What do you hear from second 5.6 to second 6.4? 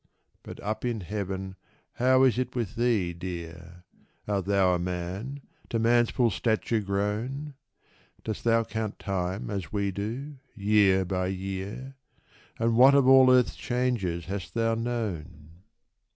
to man's full